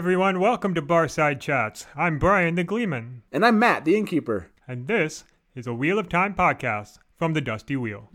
[0.00, 1.84] everyone, welcome to Barside Chats.
[1.94, 4.48] I'm Brian the Gleeman, And I'm Matt, the innkeeper.
[4.66, 8.08] and this is a Wheel of Time podcast from the Dusty Wheel.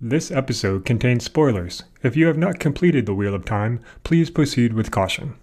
[0.00, 1.84] This episode contains spoilers.
[2.02, 5.34] If you have not completed the Wheel of Time, please proceed with caution.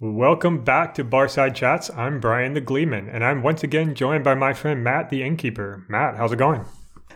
[0.00, 1.90] Welcome back to Barside Chats.
[1.90, 5.84] I'm Brian the Gleeman, and I'm once again joined by my friend Matt the Innkeeper.
[5.88, 6.64] Matt, how's it going?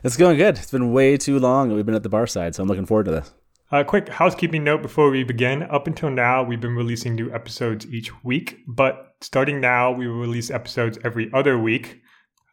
[0.03, 0.59] It's going good.
[0.59, 2.85] It's been way too long that we've been at the bar side, so I'm looking
[2.85, 3.33] forward to this.
[3.71, 5.63] A quick housekeeping note before we begin.
[5.63, 10.19] Up until now, we've been releasing new episodes each week, but starting now, we will
[10.19, 12.03] release episodes every other week.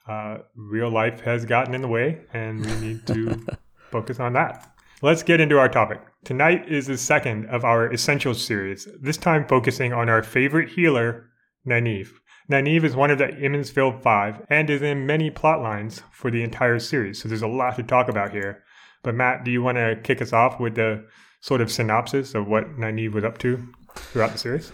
[0.08, 3.48] Uh, real life has gotten in the way, and we need to
[3.90, 4.76] focus on that.
[5.02, 6.02] Let's get into our topic.
[6.26, 11.30] Tonight is the second of our Essentials series, this time focusing on our favorite healer,
[11.66, 12.10] Nynaeve.
[12.52, 16.30] Nynaeve is one of the Emond's Field Five and is in many plot lines for
[16.30, 18.62] the entire series, so there's a lot to talk about here.
[19.02, 21.06] But Matt, do you want to kick us off with the
[21.40, 24.70] sort of synopsis of what Nynaeve was up to throughout the series?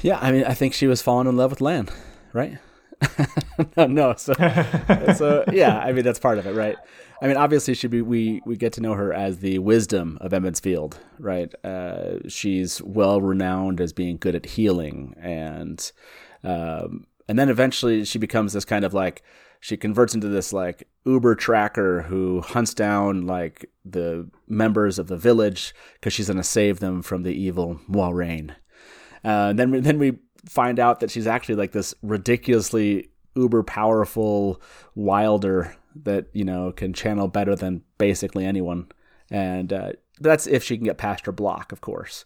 [0.00, 1.90] Yeah, I mean, I think she was falling in love with Lan,
[2.32, 2.56] right?
[3.76, 4.14] No, no.
[4.16, 4.34] So,
[5.16, 6.76] so yeah, I mean that's part of it, right?
[7.20, 10.32] I mean, obviously, she be we we get to know her as the wisdom of
[10.32, 11.52] Emond's Field, right?
[11.64, 15.90] Uh, she's well renowned as being good at healing, and
[16.44, 19.22] um, and then eventually she becomes this kind of like
[19.60, 25.16] she converts into this like Uber tracker who hunts down like the members of the
[25.16, 28.54] village because she's gonna save them from the evil Moiraine.
[29.24, 34.60] Uh, then we- then we find out that she's actually like this ridiculously uber powerful
[34.94, 38.88] wilder that you know can channel better than basically anyone,
[39.30, 42.24] and uh, that's if she can get past her block, of course.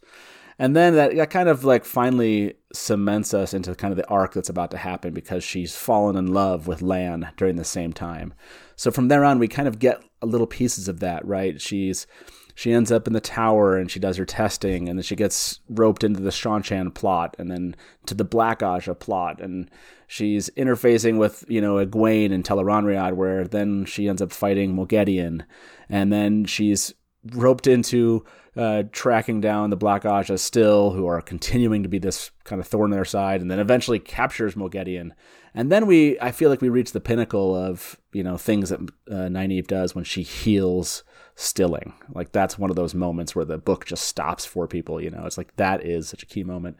[0.58, 4.34] And then that, that kind of like finally cements us into kind of the arc
[4.34, 8.34] that's about to happen because she's fallen in love with Lan during the same time.
[8.76, 11.60] So from there on, we kind of get a little pieces of that, right?
[11.60, 12.06] She's
[12.54, 15.60] she ends up in the tower and she does her testing and then she gets
[15.68, 17.74] roped into the Seanchan plot and then
[18.06, 19.70] to the Black Ajah plot and
[20.06, 25.44] she's interfacing with, you know, Egwene and Tel'aran'rhiod where then she ends up fighting Moghedien
[25.88, 26.94] and then she's
[27.32, 28.24] roped into
[28.56, 32.66] uh, tracking down the Black Ajah still, who are continuing to be this kind of
[32.66, 35.10] thorn in their side, and then eventually captures Moghedien.
[35.54, 38.80] And then we, I feel like we reach the pinnacle of you know things that
[38.80, 41.02] uh, Nynaeve does when she heals
[41.34, 41.94] Stilling.
[42.14, 45.00] Like that's one of those moments where the book just stops for people.
[45.00, 46.76] You know, it's like that is such a key moment.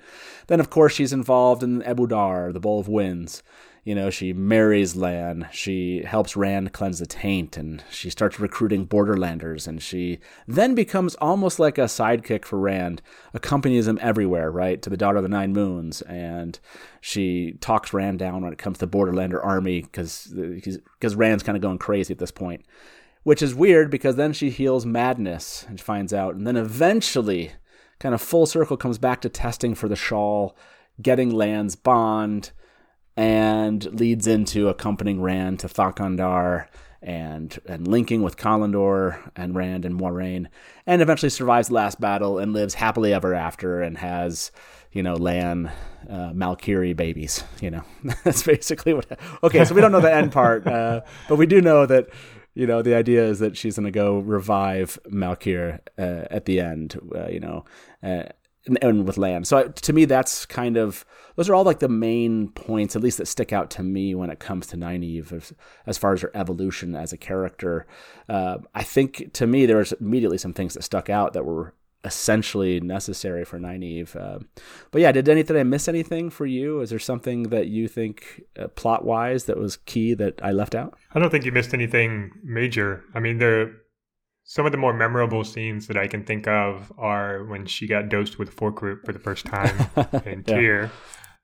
[0.47, 3.43] Then of course she's involved in Ebou Dar, the Bowl of Winds.
[3.85, 8.87] You know, she marries Lan, she helps Rand cleanse the taint, and she starts recruiting
[8.87, 13.03] Borderlanders, and she then becomes almost like a sidekick for Rand,
[13.35, 16.61] accompanies him everywhere, right, to the Daughter of the Nine Moons, and
[17.01, 21.57] she talks Rand down when it comes to Borderlander army, because because uh, Rand's kind
[21.57, 22.65] of going crazy at this point.
[23.25, 27.53] Which is weird because then she heals madness and finds out, and then eventually,
[28.01, 30.57] kind of full circle, comes back to testing for the shawl,
[31.01, 32.51] getting Lan's bond,
[33.17, 36.69] and leads into accompanying Rand to Thakan'dar
[37.03, 40.47] and and linking with Callandor and Rand and Moiraine,
[40.87, 44.53] and eventually survives the last battle and lives happily ever after and has,
[44.93, 45.71] you know, Lan,
[46.09, 47.43] uh, Malkiri babies.
[47.61, 47.83] You know,
[48.25, 49.19] that's basically what.
[49.43, 52.09] Okay, so we don't know the end part, uh, but we do know that.
[52.55, 56.61] You know, the idea is that she's going to go revive Malkier uh, at the
[56.61, 56.99] end.
[57.15, 57.65] Uh, you know,
[58.03, 58.25] uh,
[58.67, 59.45] and, and with Lan.
[59.45, 61.05] So to me, that's kind of
[61.37, 64.31] those are all like the main points, at least that stick out to me when
[64.31, 65.53] it comes to Nynaeve as,
[65.87, 67.87] as far as her evolution as a character.
[68.29, 71.75] Uh, I think to me there was immediately some things that stuck out that were
[72.05, 74.17] essentially necessary for Nynaeve.
[74.17, 74.41] Uh,
[74.91, 76.81] but yeah, did anything I miss anything for you?
[76.81, 80.75] Is there something that you think uh, plot wise that was key that I left
[80.75, 80.99] out?
[81.15, 83.05] I don't think you missed anything major.
[83.15, 83.75] I mean, the
[84.45, 88.09] some of the more memorable scenes that I can think of are when she got
[88.09, 89.75] dosed with forkroot for the first time
[90.27, 90.89] in Yeah.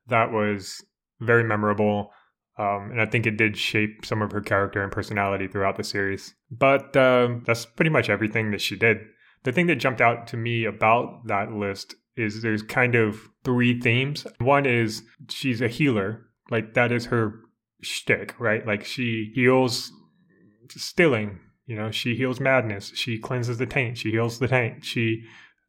[0.08, 0.84] That was
[1.20, 2.10] very memorable.
[2.58, 5.84] Um, and I think it did shape some of her character and personality throughout the
[5.84, 6.34] series.
[6.50, 8.98] But um, that's pretty much everything that she did.
[9.44, 13.80] The thing that jumped out to me about that list is there's kind of three
[13.80, 14.26] themes.
[14.40, 17.40] One is she's a healer, like that is her
[17.82, 18.66] shtick, right?
[18.66, 19.92] Like she heals
[20.70, 25.24] stilling, you know, she heals madness, she cleanses the taint, she heals the taint, she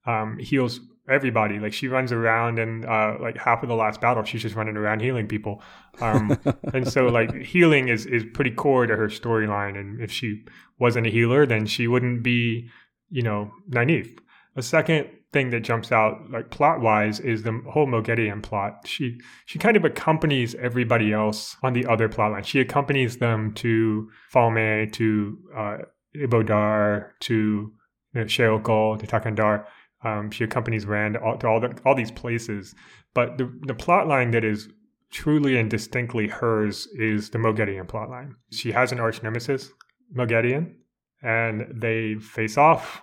[0.06, 0.80] um, heals
[1.10, 1.60] everybody.
[1.60, 4.77] Like she runs around and uh, like half of the last battle, she's just running
[4.77, 5.62] around healing people.
[6.00, 6.39] Um,
[6.74, 9.77] and so like healing is is pretty core to her storyline.
[9.77, 10.45] And if she
[10.80, 12.69] wasn't a healer, then she wouldn't be,
[13.09, 14.17] you know, Nynaeve.
[14.56, 18.85] A second thing that jumps out, like plot wise, is the whole Moghedien plot.
[18.85, 22.44] She she kind of accompanies everybody else on the other plot line.
[22.44, 25.77] She accompanies them to Falme, to uh,
[26.15, 27.71] Ebou Dar, to you
[28.13, 29.65] know, Shayol Ghul, to Thakan'dar.
[30.03, 32.73] Um, she accompanies Rand all, to all the, all these places.
[33.13, 34.69] But the the plot line that is
[35.11, 38.35] truly and distinctly hers is the Moghedien plot line.
[38.51, 39.71] She has an arch nemesis,
[40.15, 40.75] Moghedien,
[41.21, 43.01] and they face off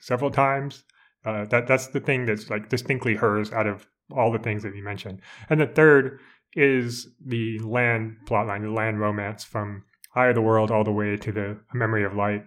[0.00, 0.84] several times.
[1.24, 4.74] Uh, that that's the thing that's like distinctly hers out of all the things that
[4.74, 5.20] you mentioned.
[5.48, 6.18] And the third
[6.54, 11.16] is the Lan plotline, the Lan romance from Eye of the World all the way
[11.16, 12.44] to the Memory of Light.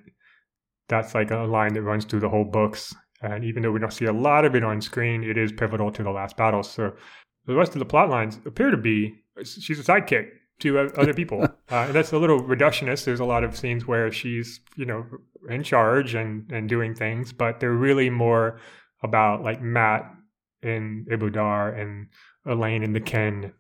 [0.88, 2.94] That's like a line that runs through the whole books.
[3.22, 5.92] And even though we don't see a lot of it on screen, it is pivotal
[5.92, 6.62] to the last battle.
[6.62, 6.94] So
[7.48, 10.28] the rest of the plot lines appear to be she's a sidekick
[10.60, 11.48] to other people.
[11.70, 13.06] uh, that's a little reductionist.
[13.06, 15.06] There's a lot of scenes where she's, you know,
[15.50, 18.60] in charge and, and doing things, but they're really more
[19.04, 20.10] about like Mat
[20.64, 22.08] and Ebou Dar and
[22.48, 23.54] Elayne and the Kin.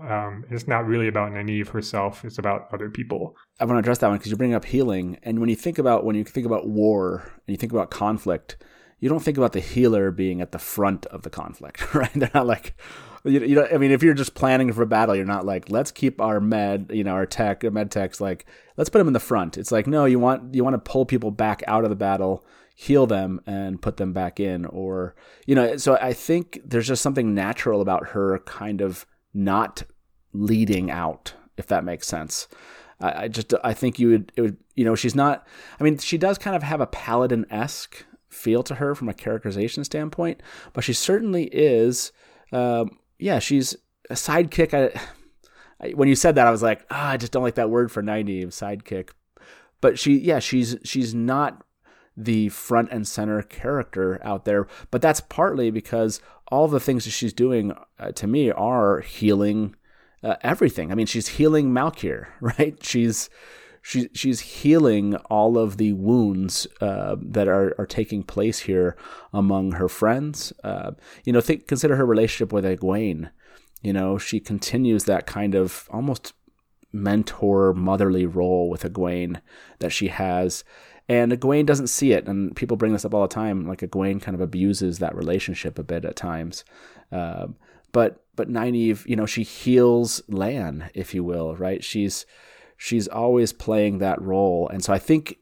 [0.00, 2.24] Um, it's not really about Nynaeve herself.
[2.24, 3.36] It's about other people.
[3.60, 5.78] I want to address that one because you bring up healing, and when you think
[5.78, 8.56] about when you think about war and you think about conflict,
[9.02, 12.12] you don't think about the healer being at the front of the conflict, right?
[12.14, 12.76] They're not like,
[13.24, 15.68] you, you know, I mean, if you're just planning for a battle, you're not like,
[15.68, 18.46] let's keep our med, you know, our tech, med techs, like,
[18.76, 19.58] let's put them in the front.
[19.58, 22.46] It's like, no, you want you want to pull people back out of the battle,
[22.76, 25.16] heal them, and put them back in, or
[25.46, 25.76] you know.
[25.78, 29.04] So I think there's just something natural about her kind of
[29.34, 29.82] not
[30.32, 32.46] leading out, if that makes sense.
[33.00, 35.44] I, I just I think you would, it would, you know, she's not.
[35.80, 39.14] I mean, she does kind of have a paladin esque feel to her from a
[39.14, 40.42] characterization standpoint,
[40.72, 42.12] but she certainly is.
[42.52, 43.76] Um, yeah, she's
[44.10, 44.74] a sidekick.
[44.74, 44.98] I,
[45.80, 47.92] I, when you said that, I was like, oh, I just don't like that word
[47.92, 49.10] for Nynaeve, sidekick.
[49.80, 51.64] But she, yeah, she's she's not
[52.16, 54.66] the front and center character out there.
[54.90, 59.74] But that's partly because all the things that she's doing uh, to me are healing
[60.22, 60.92] uh, everything.
[60.92, 62.82] I mean, she's healing Malkier, right?
[62.84, 63.28] She's
[63.82, 68.96] she, she's healing all of the wounds uh, that are, are taking place here
[69.32, 70.52] among her friends.
[70.62, 70.92] Uh,
[71.24, 73.30] you know, think consider her relationship with Egwene.
[73.82, 76.32] You know, she continues that kind of almost
[76.92, 79.40] mentor motherly role with Egwene
[79.80, 80.62] that she has.
[81.08, 83.66] And Egwene doesn't see it, and people bring this up all the time.
[83.66, 86.64] Like Egwene kind of abuses that relationship a bit at times.
[87.10, 87.48] Uh,
[87.90, 91.82] but but Nynaeve, you know, she heals Lan, if you will, right?
[91.82, 92.24] She's
[92.82, 94.68] she's always playing that role.
[94.68, 95.38] And so I think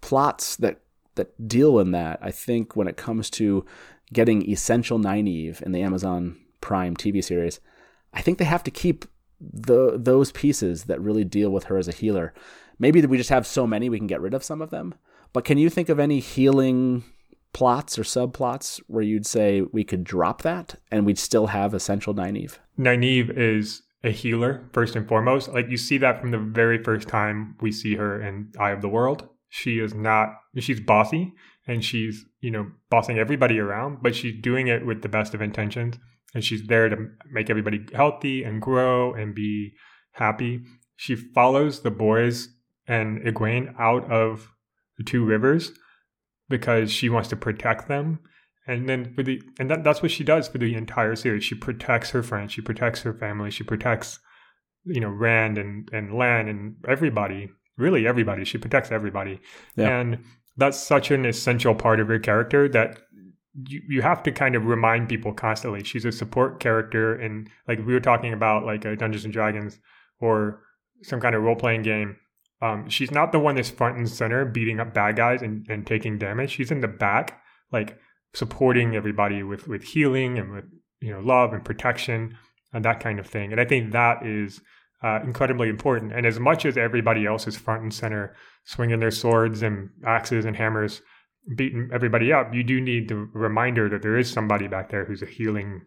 [0.00, 0.78] plots that
[1.16, 3.64] that deal in that, I think when it comes to
[4.12, 7.58] getting essential Nynaeve in the Amazon Prime TV series,
[8.12, 9.06] I think they have to keep
[9.40, 12.32] the those pieces that really deal with her as a healer.
[12.78, 14.94] Maybe we just have so many we can get rid of some of them.
[15.32, 17.02] But can you think of any healing
[17.52, 22.14] plots or subplots where you'd say we could drop that and we'd still have essential
[22.14, 22.58] Nynaeve?
[22.78, 25.48] Nynaeve is a healer first and foremost.
[25.48, 28.82] Like you see that from the very first time we see her in Eye of
[28.82, 29.28] the World.
[29.48, 30.28] She is not
[30.58, 31.32] she's bossy
[31.66, 35.40] and she's, you know, bossing everybody around, but she's doing it with the best of
[35.40, 35.96] intentions
[36.34, 36.96] and she's there to
[37.30, 39.72] make everybody healthy and grow and be
[40.12, 40.62] happy.
[40.96, 42.48] She follows the boys
[42.86, 44.50] and Egwene out of
[44.98, 45.72] the two rivers
[46.48, 48.20] because she wants to protect them
[48.66, 51.44] and then for the and that, that's what she does for the entire series.
[51.44, 54.18] She protects her friends she protects her family she protects
[54.84, 58.44] you know rand and and lan and everybody really everybody.
[58.44, 59.40] She protects everybody.
[59.76, 59.98] Yeah.
[59.98, 60.24] and
[60.56, 63.00] that's such an essential part of her character that
[63.68, 65.82] you, you have to kind of remind people constantly.
[65.84, 69.78] She's a support character and like we were talking about like a dungeons and dragons
[70.20, 70.60] or
[71.02, 72.16] some kind of role-playing game.
[72.62, 75.86] Um, she's not the one that's front and center beating up bad guys and, and
[75.86, 76.50] taking damage.
[76.50, 77.40] She's in the back
[77.72, 77.98] like
[78.34, 80.64] supporting everybody with with healing and with
[81.00, 82.36] you know love and protection
[82.72, 83.52] and that kind of thing.
[83.52, 84.60] And I think that is
[85.02, 86.12] uh, incredibly important.
[86.12, 90.44] And as much as everybody else is front and center, swinging their swords and axes
[90.44, 91.02] and hammers,
[91.56, 95.22] beating everybody up, you do need the reminder that there is somebody back there who's
[95.22, 95.82] a healing,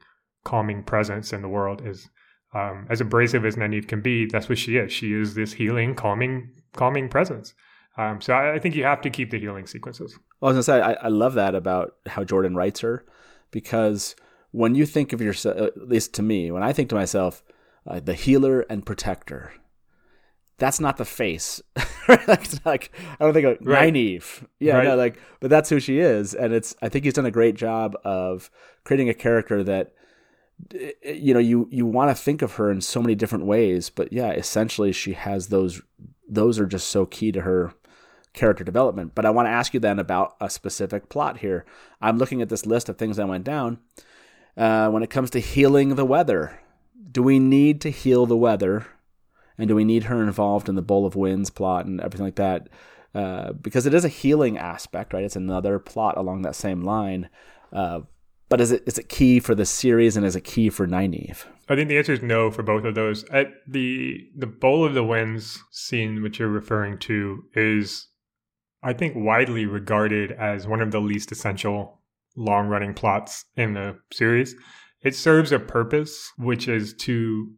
[0.45, 1.81] calming presence in the world.
[1.85, 2.07] As
[2.53, 4.93] um, as abrasive as Nynaeve can be, that's what she is.
[4.93, 7.53] She is this healing, calming, calming presence.
[7.97, 10.17] Um, so I, I, think you have to keep the healing sequences.
[10.39, 13.05] Well, I was gonna say I, I love that about how Jordan writes her,
[13.49, 14.15] because
[14.51, 17.43] when you think of yourself, at least to me, when I think to myself,
[17.87, 19.51] uh, the healer and protector,
[20.59, 21.61] that's not the face.
[22.65, 23.91] like I don't think of right.
[23.91, 24.45] Nynaeve.
[24.59, 24.85] Yeah, right.
[24.85, 26.75] no, like, but that's who she is, and it's.
[26.81, 28.51] I think he's done a great job of
[28.83, 29.93] creating a character that
[31.03, 34.11] you know you you want to think of her in so many different ways but
[34.11, 35.83] yeah essentially she has those
[36.27, 37.73] those are just so key to her
[38.37, 39.13] character development.
[39.15, 41.65] But I want to ask you then about a specific plot here.
[42.01, 43.79] I'm looking at this list of things that went down.
[44.55, 46.59] Uh, when it comes to healing the weather,
[47.11, 48.87] do we need to heal the weather?
[49.57, 52.35] And do we need her involved in the Bowl of Winds plot and everything like
[52.35, 52.69] that?
[53.13, 55.23] Uh, because it is a healing aspect, right?
[55.23, 57.29] It's another plot along that same line.
[57.73, 58.01] Uh,
[58.49, 61.45] but is it is it key for the series and is it key for Nynaeve?
[61.67, 63.25] I think the answer is no for both of those.
[63.25, 68.07] At the the Bowl of the Winds scene, which you're referring to, is
[68.83, 72.01] I think widely regarded as one of the least essential
[72.35, 74.55] long running plots in the series.
[75.01, 77.51] It serves a purpose, which is to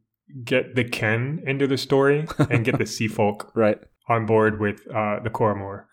[0.44, 4.82] get the Kin into the story and get the Sea Folk right on board with
[4.94, 5.86] uh, the Coramoor.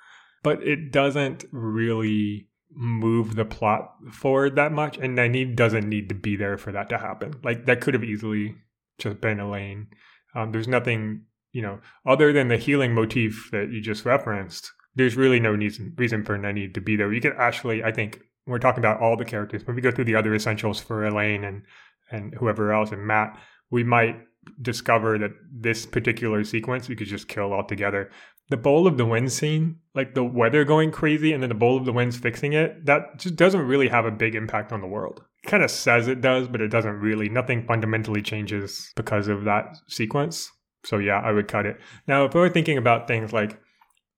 [0.42, 6.14] But it doesn't really move the plot forward that much, and Nynaeve doesn't need to
[6.14, 7.34] be there for that to happen.
[7.42, 8.54] Like that could have easily
[8.98, 9.86] just been Elayne.
[10.34, 14.70] Um, there's nothing, you know, other than the healing motif that you just referenced.
[14.96, 17.12] There's really no reason reason for Nynaeve to be there.
[17.12, 19.66] You could actually, I think, we're talking about all the characters.
[19.66, 21.62] When we go through the other essentials for Elayne and
[22.10, 23.38] and whoever else and Mat,
[23.70, 24.16] we might
[24.62, 28.10] discover that this particular sequence we could just kill altogether
[28.48, 31.76] the bowl of the wind scene, like the weather going crazy and then the bowl
[31.76, 34.86] of the winds fixing it, that just doesn't really have a big impact on the
[34.86, 35.22] world.
[35.42, 37.28] It kind of says it does, but it doesn't really.
[37.28, 40.50] Nothing fundamentally changes because of that sequence.
[40.84, 41.80] So yeah, I would cut it.
[42.06, 43.58] Now, if we're thinking about things like,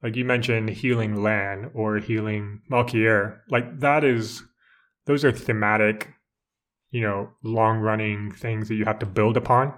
[0.02, 4.42] like you mentioned, healing Lan or healing Malkier, like that is,
[5.06, 6.10] those are thematic,
[6.90, 9.74] you know, long running things that you have to build upon.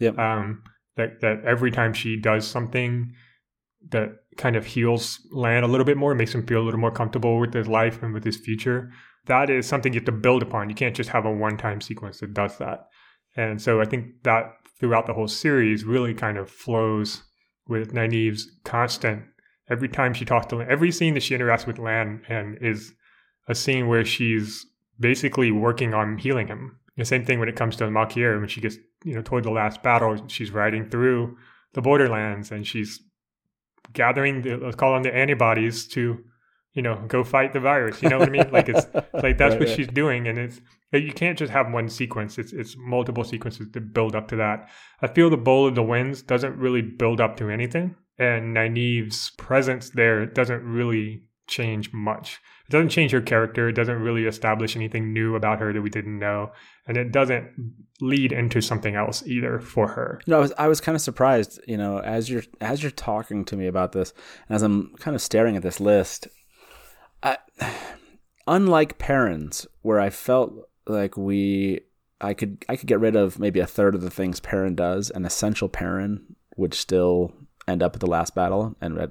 [0.00, 0.18] Yep.
[0.18, 0.62] Um,
[0.96, 3.12] that that every time she does something
[3.90, 6.90] that kind of heals Lan a little bit more, makes him feel a little more
[6.90, 8.90] comfortable with his life and with his future.
[9.26, 10.68] That is something you have to build upon.
[10.68, 12.86] You can't just have a one time sequence that does that.
[13.36, 17.22] And so I think that throughout the whole series really kind of flows
[17.66, 19.24] with Nynaeve's constant.
[19.68, 22.92] Every time she talks to Lan, every scene that she interacts with Lan and is
[23.48, 24.66] a scene where she's
[25.00, 26.78] basically working on healing him.
[26.96, 29.50] The same thing when it comes to Malkier, when she gets, you know, toward the
[29.50, 31.36] last battle, she's riding through
[31.72, 33.00] the borderlands and she's
[33.92, 36.24] gathering the let's call them the antibodies to
[36.72, 38.02] you know go fight the virus.
[38.02, 38.50] You know what i mean?
[38.50, 39.76] Like it's like that's right, what right.
[39.76, 40.60] she's doing and it's
[40.92, 42.38] you can't just have one sequence.
[42.38, 44.68] It's it's multiple sequences to build up to that.
[45.02, 49.30] I feel the bowl of the winds doesn't really build up to anything and Nynaeve's
[49.30, 52.40] presence there doesn't really change much.
[52.68, 53.68] It doesn't change her character.
[53.68, 56.52] It doesn't really establish anything new about her that we didn't know.
[56.86, 57.50] And it doesn't
[58.00, 60.20] lead into something else either for her.
[60.26, 63.44] No, I was I was kind of surprised, you know, as you're as you're talking
[63.46, 64.14] to me about this,
[64.48, 66.28] as I'm kind of staring at this list,
[67.22, 67.36] I,
[68.46, 70.54] unlike Perrin's, where I felt
[70.86, 71.80] like we
[72.20, 75.10] I could I could get rid of maybe a third of the things Perrin does,
[75.10, 77.34] an essential Perrin would still
[77.66, 79.10] end up at the last battle, and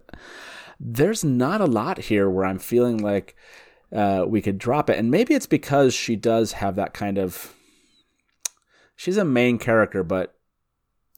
[0.79, 3.35] there's not a lot here where I'm feeling like
[3.91, 7.53] uh, we could drop it, and maybe it's because she does have that kind of
[8.95, 10.35] she's a main character, but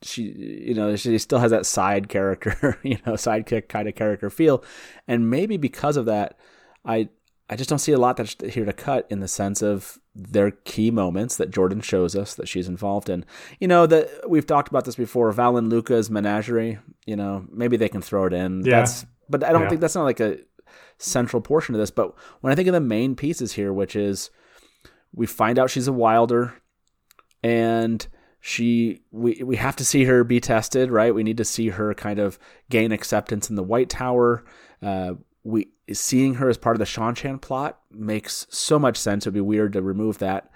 [0.01, 4.29] she you know she still has that side character you know sidekick kind of character
[4.29, 4.63] feel.
[5.07, 6.37] And maybe because of that
[6.85, 7.09] i
[7.49, 10.51] i just don't see a lot that's here to cut in the sense of their
[10.51, 13.25] key moments that jordan shows us that she's involved in
[13.59, 17.89] you know that we've talked about this before Valan Luca's menagerie you know maybe they
[17.89, 18.79] can throw it in yeah.
[18.79, 19.69] that's but i don't yeah.
[19.69, 20.39] think that's not like a
[20.97, 24.29] central portion of this but when i think of the main pieces here which is
[25.13, 26.53] we find out she's a wilder
[27.43, 28.07] and
[28.45, 31.15] she we we have to see her be tested, right?
[31.15, 32.37] We need to see her kind of
[32.69, 34.45] gain acceptance in the White Tower.
[34.83, 35.13] Uh,
[35.45, 39.23] we seeing her as part of the Seanchan plot makes so much sense.
[39.23, 40.49] It'd be weird to remove that.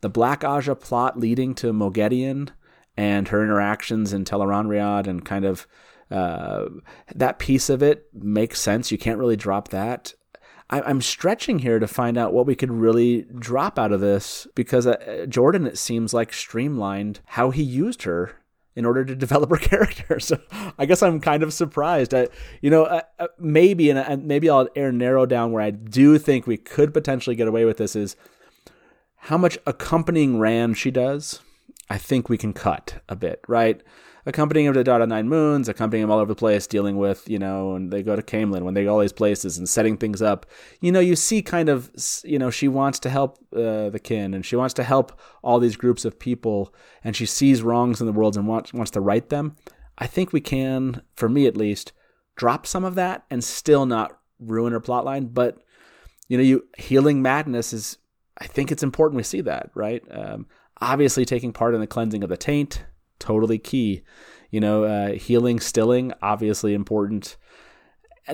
[0.00, 2.50] The Black Ajah plot leading to Moghedien
[2.96, 5.66] and her interactions in Tel'aran'rhiod and kind of
[6.12, 6.66] uh,
[7.14, 8.92] that piece of it makes sense.
[8.92, 10.14] You can't really drop that.
[10.70, 14.46] I, am stretching here to find out what we could really drop out of this
[14.54, 18.36] because uh, Jordan, it seems like, streamlined how he used her
[18.76, 20.20] in order to develop her character.
[20.20, 20.38] So
[20.78, 22.14] I guess I'm kind of surprised.
[22.14, 22.28] I,
[22.60, 26.58] you know, uh, maybe, and maybe I'll air narrow down where I do think we
[26.58, 28.14] could potentially get away with this is
[29.16, 31.40] how much accompanying Rand she does.
[31.88, 33.82] I think we can cut a bit, right?
[34.28, 37.38] Accompanying him to Daughter Nine Moons, accompanying him all over the place, dealing with, you
[37.38, 40.20] know, and they go to Caemlyn when they go all these places and setting things
[40.20, 40.46] up.
[40.80, 41.92] You know, you see kind of,
[42.24, 45.60] you know, she wants to help uh, the kin and she wants to help all
[45.60, 49.00] these groups of people and she sees wrongs in the world and wants, wants to
[49.00, 49.54] right them.
[49.96, 51.92] I think we can, for me at least,
[52.34, 55.32] drop some of that and still not ruin her plotline.
[55.32, 55.58] But,
[56.26, 57.98] you know, you healing madness is,
[58.38, 60.02] I think it's important we see that, right?
[60.10, 60.46] Um,
[60.80, 62.84] obviously taking part in the cleansing of the taint
[63.18, 64.02] totally key.
[64.50, 67.36] You know, uh, healing, stilling, obviously important.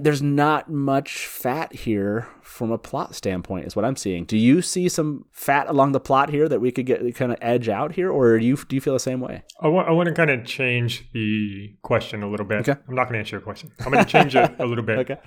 [0.01, 4.25] there's not much fat here from a plot standpoint, is what I'm seeing.
[4.25, 7.39] Do you see some fat along the plot here that we could get kind of
[7.43, 9.43] edge out here, or do you do you feel the same way?
[9.61, 12.67] I want, I want to kind of change the question a little bit.
[12.69, 12.81] Okay.
[12.89, 13.71] I'm not going to answer your question.
[13.81, 14.99] I'm going to change it a little bit.
[15.03, 15.19] Okay.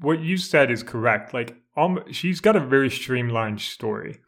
[0.00, 1.34] What you said is correct.
[1.34, 4.20] Like, um, she's got a very streamlined story.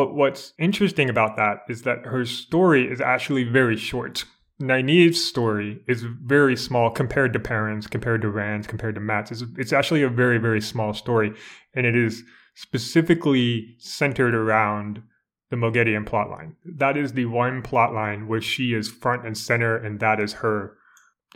[0.00, 4.24] But what's interesting about that is that her story is actually very short.
[4.58, 9.30] Nynaeve's story is very small compared to Perrin's, compared to Rand's, compared to Mat's.
[9.30, 11.34] It's, it's actually a very, very small story.
[11.74, 12.22] And it is
[12.54, 15.02] specifically centered around
[15.50, 16.54] the Moghedien plotline.
[16.64, 20.78] That is the one plotline where she is front and center, and that is her.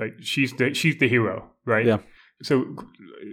[0.01, 1.85] Like she's the she's the hero, right?
[1.85, 1.99] Yeah.
[2.43, 2.65] So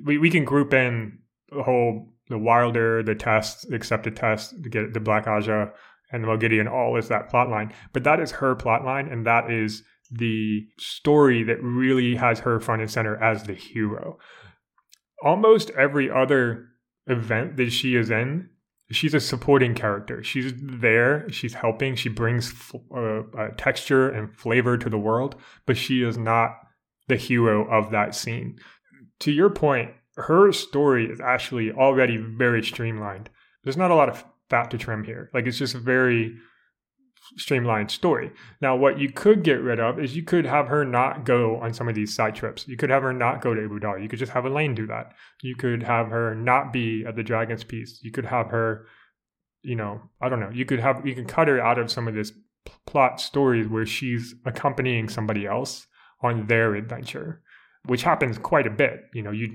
[0.03, 1.19] we, we can group in
[1.49, 5.71] the whole the Wilder, the test, the accepted test, to get the Black Ajah,
[6.11, 7.71] and the Moghedien all is that plot line.
[7.93, 12.59] But that is her plot line, and that is the story that really has her
[12.59, 14.17] front and center as the hero.
[15.23, 16.67] Almost every other
[17.07, 18.49] event that she is in,
[18.91, 20.23] she's a supporting character.
[20.23, 22.53] She's there, she's helping, she brings
[22.93, 25.35] uh, uh, texture and flavor to the world,
[25.65, 26.57] but she is not
[27.07, 28.57] the hero of that scene.
[29.21, 33.29] To your point, her story is actually already very streamlined.
[33.63, 35.29] There's not a lot of fat to trim here.
[35.33, 36.35] Like it's just a very
[37.37, 38.31] streamlined story.
[38.61, 41.73] Now, what you could get rid of is you could have her not go on
[41.73, 42.67] some of these side trips.
[42.67, 43.99] You could have her not go to Ebou Dar.
[43.99, 45.13] You could just have Elayne do that.
[45.41, 47.99] You could have her not be at the Dragon's Peace.
[48.03, 48.87] You could have her,
[49.61, 50.49] you know, I don't know.
[50.51, 52.31] You could have you can cut her out of some of this
[52.85, 55.87] plot stories where she's accompanying somebody else
[56.21, 57.41] on their adventure,
[57.85, 59.01] which happens quite a bit.
[59.13, 59.51] You know, you.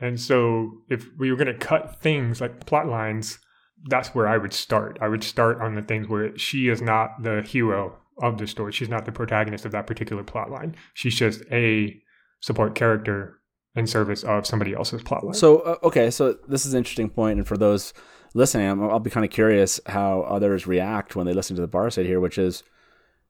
[0.00, 3.38] And so if we were going to cut things like plot lines
[3.84, 4.98] that's where I would start.
[5.00, 8.72] I would start on the things where she is not the hero of the story.
[8.72, 10.74] She's not the protagonist of that particular plot line.
[10.94, 12.00] She's just a
[12.40, 13.40] support character
[13.74, 15.34] in service of somebody else's plot line.
[15.34, 17.92] So uh, okay, so this is an interesting point, and for those
[18.34, 21.68] listening, i will be kind of curious how others react when they listen to the
[21.68, 22.62] bar set here, which is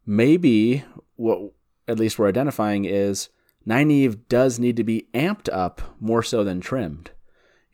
[0.07, 0.85] maybe
[1.17, 1.53] what
[1.89, 3.29] at least we're identifying is
[3.67, 7.11] Nynaeve does need to be amped up more so than trimmed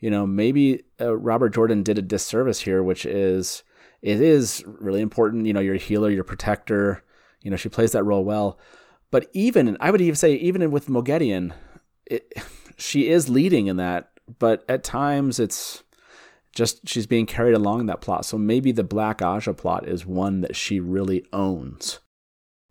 [0.03, 3.63] you know, maybe uh, Robert Jordan did a disservice here, which is
[4.01, 5.45] it is really important.
[5.45, 7.01] You know, you're a healer, you're a protector.
[7.41, 8.59] You know, she plays that role well.
[9.11, 11.53] But even I would even say even with Moghedien,
[12.05, 12.33] it,
[12.77, 14.11] she is leading in that.
[14.39, 15.83] But at times it's
[16.53, 18.25] just she's being carried along that plot.
[18.25, 21.99] So maybe the Black Ajah plot is one that she really owns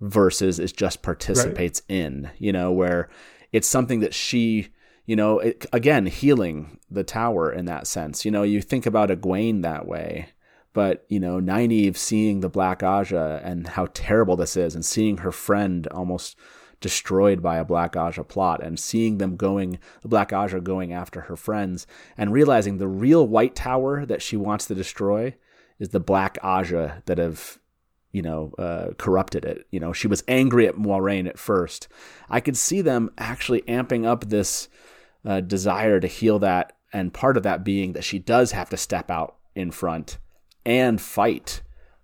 [0.03, 1.97] versus it just participates right.
[1.97, 2.31] in.
[2.39, 3.09] You know, where
[3.53, 4.69] it's something that she
[5.05, 8.25] you know, it, again, healing the tower in that sense.
[8.25, 10.29] You know, you think about Egwene that way,
[10.73, 15.19] but you know, Nynaeve seeing the Black Ajah and how terrible this is, and seeing
[15.19, 16.37] her friend almost
[16.81, 21.23] destroyed by a Black Ajah plot, and seeing them going, the Black Ajah going after
[21.23, 21.87] her friends,
[22.17, 25.35] and realizing the real White Tower that she wants to destroy
[25.79, 27.59] is the Black Ajah that have
[28.13, 29.67] you know, uh, corrupted it.
[29.71, 31.89] You know, she was angry at Moiraine at first.
[32.29, 34.69] I could see them actually amping up this
[35.25, 38.77] uh, desire to heal that, and part of that being that she does have to
[38.77, 40.19] step out in front
[40.65, 41.63] and fight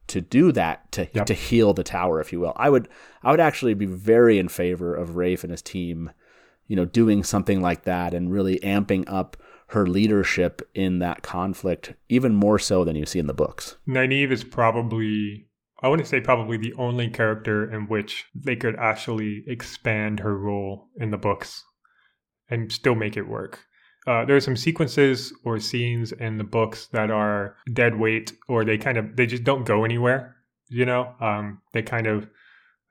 [0.08, 1.26] to do that to yep.
[1.26, 2.54] to heal the tower, if you will.
[2.56, 2.88] I would
[3.22, 6.10] I would actually be very in favor of Rafe and his team,
[6.66, 9.36] you know, doing something like that and really amping up
[9.68, 13.76] her leadership in that conflict even more so than you see in the books.
[13.86, 15.47] Nynaeve is probably
[15.80, 20.88] I wouldn't say probably the only character in which they could actually expand her role
[20.96, 21.64] in the books
[22.50, 23.64] and still make it work.
[24.06, 28.64] Uh, there are some sequences or scenes in the books that are dead weight, or
[28.64, 30.34] they kind of they just don't go anywhere.
[30.68, 32.28] You know, um, they kind of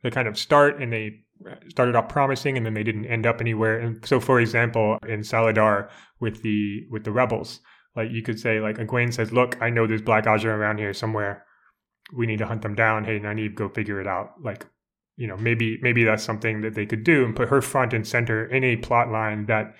[0.03, 1.21] they kind of start and they
[1.69, 3.79] started off promising and then they didn't end up anywhere.
[3.79, 7.61] And so, for example, in Salidar with the with the rebels,
[7.95, 10.93] like you could say, like Egwene says, "Look, I know there's Black Ajah around here
[10.93, 11.46] somewhere.
[12.13, 13.03] We need to hunt them down.
[13.05, 14.65] Hey, Nynaeve, go figure it out." Like
[15.17, 18.07] you know, maybe maybe that's something that they could do and put her front and
[18.07, 19.75] center in a plot line that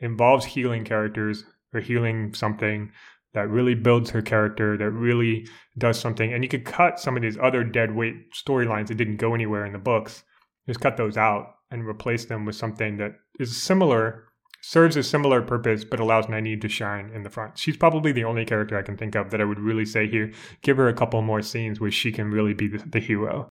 [0.00, 2.90] involves healing characters or healing something
[3.34, 6.32] that really builds her character, that really does something.
[6.32, 9.66] And you could cut some of these other dead weight storylines that didn't go anywhere
[9.66, 10.24] in the books,
[10.66, 14.27] just cut those out and replace them with something that is similar,
[14.60, 17.58] serves a similar purpose, but allows Nynaeve to shine in the front.
[17.58, 20.32] She's probably the only character I can think of that I would really say here,
[20.62, 23.48] give her a couple more scenes where she can really be the, the hero.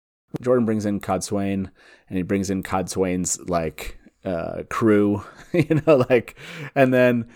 [0.41, 1.69] Jordan brings in Cadsuane
[2.07, 6.37] and he brings in Cadsuane's like uh, crew, you know, like,
[6.75, 7.27] and then,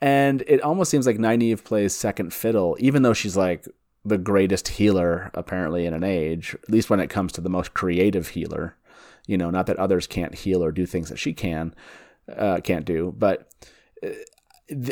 [0.00, 3.66] and it almost seems like Nynaeve plays second fiddle, even though she's like
[4.04, 7.74] the greatest healer apparently in an age, at least when it comes to the most
[7.74, 8.76] creative healer.
[9.26, 11.74] You know, not that others can't heal or do things that she can,
[12.36, 13.48] uh, can't do, but
[14.04, 14.10] uh,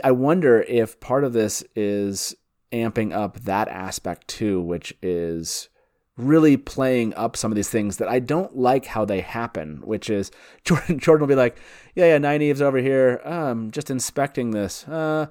[0.02, 2.34] I wonder if part of this is
[2.72, 5.68] amping up that aspect too, which is
[6.16, 10.10] really playing up some of these things that I don't like how they happen, which
[10.10, 10.30] is
[10.64, 11.58] Jordan Jordan will be like,
[11.94, 13.20] Yeah, yeah, Nynaeve's over here.
[13.24, 14.86] I'm just inspecting this.
[14.88, 15.26] Uh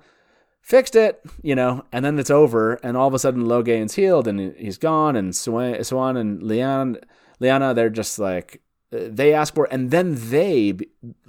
[0.68, 4.28] fixed it, you know, and then it's over, and all of a sudden Logain's healed
[4.28, 6.98] and he's gone, and Siuan and Leane,
[7.40, 10.74] Leane, they're just like they ask for, and then they,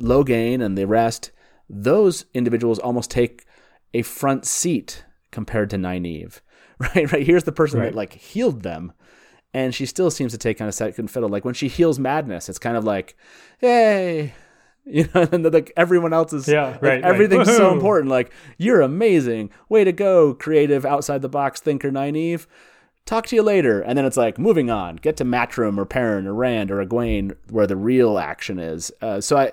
[0.01, 1.31] Logain and the rest,
[1.69, 3.45] those individuals almost take
[3.93, 6.41] a front seat compared to Nynaeve,
[6.79, 7.13] right?
[7.13, 7.27] Right.
[7.27, 7.87] Here's the person right.
[7.87, 8.93] that like healed them,
[9.53, 11.29] and she still seems to take kind of second fiddle.
[11.29, 13.17] Like when she heals Madness, it's kind of like,
[13.59, 14.35] hey,
[14.85, 17.03] you know, and like everyone else is, yeah, like, right.
[17.03, 17.57] Everything's right.
[17.57, 18.11] so important.
[18.11, 22.47] Like you're amazing, way to go, creative, outside the box thinker, Nynaeve.
[23.09, 24.97] Talk to you later, and then it's like moving on.
[24.97, 28.93] Get to Matrim or Perrin or Rand or Egwene, where the real action is.
[29.01, 29.53] Uh, so I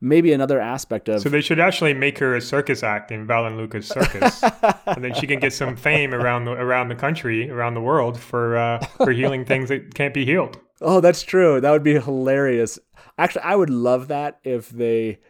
[0.00, 1.20] maybe another aspect of.
[1.20, 4.42] So they should actually make her a circus act in Valan Luca's circus,
[4.86, 8.18] and then she can get some fame around the around the country, around the world
[8.18, 10.58] for uh, for healing things that can't be healed.
[10.80, 11.60] Oh, that's true.
[11.60, 12.76] That would be hilarious.
[13.18, 15.20] Actually, I would love that if they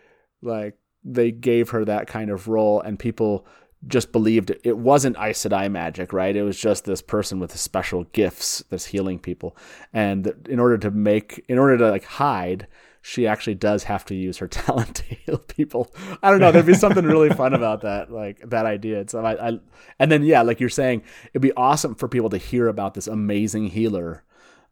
[0.40, 3.46] like they gave her that kind of role and people
[3.86, 6.34] just believed it, wasn't Aes Sedai magic, right?
[6.34, 9.56] It was just this person with special gifts that's healing people.
[9.92, 12.66] And in order to make, in order to like hide,
[13.02, 15.92] she actually does have to use her talent to heal people.
[16.22, 16.50] I don't know.
[16.50, 19.04] There'd be something really fun about that, like that idea.
[19.08, 19.58] So I, I,
[19.98, 23.06] and then yeah, like you're saying, it'd be awesome for people to hear about this
[23.06, 24.24] amazing healer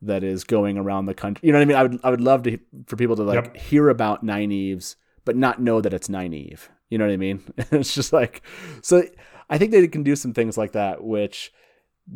[0.03, 1.47] that is going around the country.
[1.47, 1.77] You know what I mean?
[1.77, 3.57] I would, I would love to for people to like yep.
[3.57, 6.69] hear about Nynaeve's, but not know that it's Nynaeve.
[6.91, 7.43] You know what I mean?
[7.71, 8.43] it's just like,
[8.83, 9.03] so
[9.49, 11.53] I think they can do some things like that, which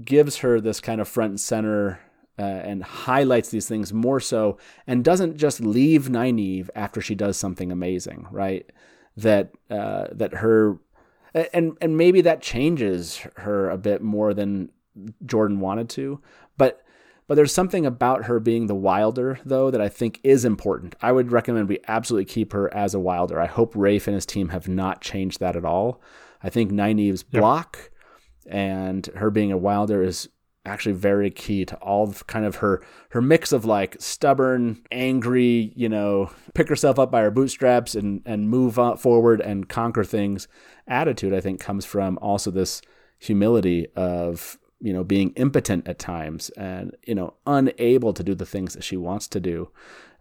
[0.05, 2.01] gives her this kind of front and center
[2.39, 7.37] uh, and highlights these things more so and doesn't just leave Nynaeve after she does
[7.37, 8.71] something amazing, right?
[9.17, 10.79] That uh, that her
[11.35, 14.71] and and maybe that changes her a bit more than
[15.27, 16.21] Jordan wanted to,
[16.57, 16.83] but
[17.29, 20.97] but there's something about her being the wilder though that I think is important.
[21.01, 23.41] I would recommend we absolutely keep her as a wilder.
[23.41, 26.01] I hope Rafe and his team have not changed that at all.
[26.43, 27.41] I think Nynaeve's yep.
[27.41, 27.91] block
[28.49, 30.29] and her being a wilder is
[30.65, 35.73] actually very key to all of kind of her her mix of like stubborn, angry,
[35.75, 40.49] you know, pick herself up by her bootstraps and and move forward and conquer things
[40.87, 41.35] attitude.
[41.35, 42.81] I think comes from also this
[43.19, 48.47] humility of you know being impotent at times and you know unable to do the
[48.47, 49.71] things that she wants to do.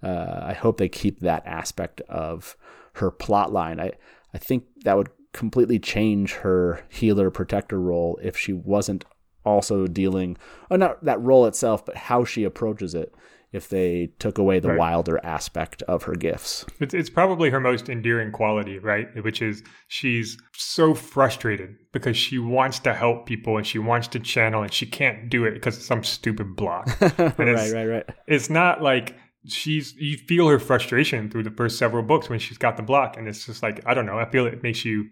[0.04, 2.56] Uh, I hope they keep that aspect of
[2.94, 3.80] her plot line.
[3.80, 3.94] I
[4.34, 9.06] I think that would completely change her healer protector role if she wasn't
[9.46, 10.38] also dealing,
[10.70, 13.14] oh, not that role itself, but how she approaches it.
[13.54, 14.78] If they took away the right.
[14.78, 19.08] wilder aspect of her gifts, it's it's probably her most endearing quality, right?
[19.24, 24.20] Which is she's so frustrated because she wants to help people and she wants to
[24.20, 26.90] channel and she can't do it because of some stupid block.
[27.18, 28.10] right, right, right.
[28.28, 29.16] It's not like
[29.48, 33.16] she's you feel her frustration through the first several books when she's got the block
[33.18, 35.06] and it's just like i don't know i feel it makes you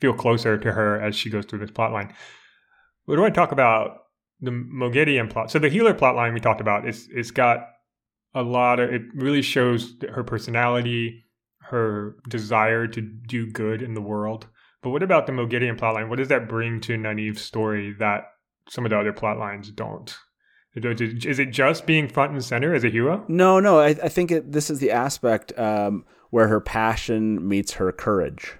[0.00, 2.12] feel closer to her as she goes through this plot line
[3.06, 4.03] we want to talk about
[4.44, 5.50] the Moghedien plot.
[5.50, 7.68] So the healer plot line we talked about, it's it's got
[8.34, 11.24] a lot of it really shows her personality,
[11.60, 14.46] her desire to do good in the world.
[14.82, 16.08] But what about the Moghedien plotline?
[16.08, 18.24] What does that bring to Nynaeve's story that
[18.68, 20.14] some of the other plot lines don't?
[20.76, 23.24] Is it just being front and center as a hero?
[23.28, 23.78] No, no.
[23.78, 28.54] I, I think it, this is the aspect um, where her passion meets her courage.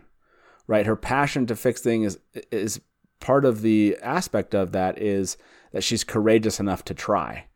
[0.67, 2.81] Right, her passion to fix things is is
[3.21, 5.37] part of the aspect of that is
[5.75, 7.47] that she's courageous enough to try.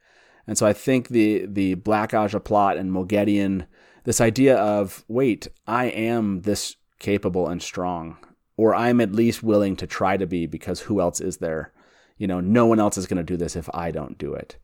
[0.47, 3.67] And so I think the the Black Ajah plot and Moghedien,
[4.05, 8.19] this idea of wait, I am this capable and strong,
[8.57, 11.73] or I'm at least willing to try to be because who else is there?
[12.17, 14.57] You know, no one else is going to do this if I don't do it.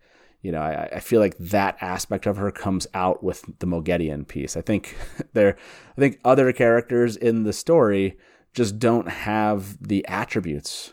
[0.42, 4.26] You know, I, I feel like that aspect of her comes out with the Moghedien
[4.26, 4.56] piece.
[4.56, 4.96] I think
[5.32, 5.56] there,
[5.96, 8.18] I think other characters in the story
[8.52, 10.92] just don't have the attributes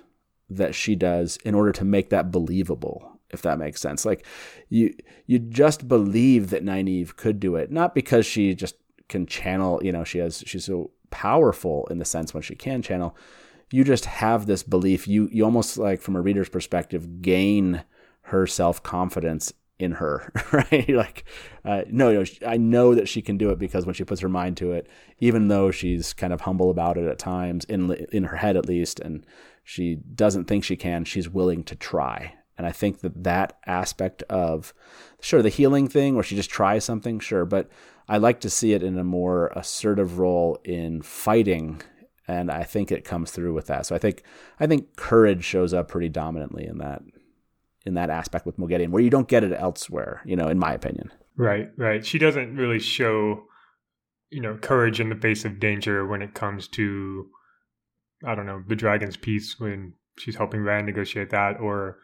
[0.58, 4.06] that she does in order to make that believable if that makes sense.
[4.06, 4.26] Like
[4.70, 4.94] you
[5.26, 8.76] you just believe that Nynaeve could do it not because she just
[9.08, 12.82] can channel you know she has she's so powerful in the sense when she can
[12.82, 13.16] channel.
[13.72, 15.08] You just have this belief.
[15.08, 17.84] You you almost like from a reader's perspective gain
[18.24, 20.90] her self-confidence in her, right?
[20.90, 21.26] like,
[21.66, 24.30] uh, no, no, I know that she can do it because when she puts her
[24.30, 24.88] mind to it,
[25.20, 28.68] even though she's kind of humble about it at times, in in her head at
[28.68, 29.26] least, and
[29.64, 32.36] she doesn't think she can, she's willing to try.
[32.58, 34.74] And I think that that aspect of,
[35.20, 37.70] sure, the healing thing where she just tries something, sure, but
[38.08, 41.82] I like to see it in a more assertive role in fighting
[42.28, 43.86] and I think it comes through with that.
[43.86, 44.24] So I think
[44.60, 47.02] I think courage shows up pretty dominantly in that
[47.86, 50.22] in that aspect with Moghedien, where you don't get it elsewhere.
[50.26, 51.12] You know, in my opinion.
[51.38, 52.06] Right, right.
[52.06, 53.46] She doesn't really show,
[54.30, 57.30] you know, courage in the face of danger when it comes to,
[58.26, 61.98] I don't know, the Dragon's Peace when she's helping Rand negotiate that, or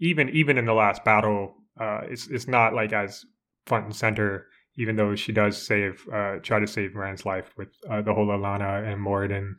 [0.00, 3.24] even even in the last battle, uh, it's it's not like as
[3.66, 4.46] front and center.
[4.76, 8.26] Even though she does save, uh, try to save Rand's life with uh, the whole
[8.26, 9.54] Alanna and Moridin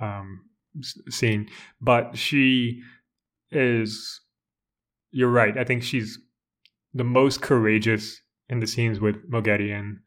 [0.00, 0.42] um,
[1.08, 1.48] scene,
[1.80, 2.82] but she
[3.50, 4.20] is.
[5.10, 5.56] You're right.
[5.56, 6.18] I think she's
[6.94, 9.98] the most courageous in the scenes with Moghedien